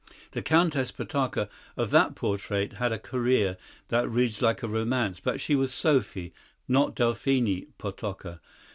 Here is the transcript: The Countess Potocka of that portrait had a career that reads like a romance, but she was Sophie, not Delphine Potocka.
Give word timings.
The 0.31 0.41
Countess 0.41 0.91
Potocka 0.91 1.47
of 1.77 1.91
that 1.91 2.15
portrait 2.15 2.73
had 2.73 2.91
a 2.91 2.97
career 2.97 3.55
that 3.89 4.09
reads 4.09 4.41
like 4.41 4.63
a 4.63 4.67
romance, 4.67 5.19
but 5.19 5.39
she 5.39 5.53
was 5.53 5.71
Sophie, 5.71 6.33
not 6.67 6.95
Delphine 6.95 7.67
Potocka. 7.77 8.39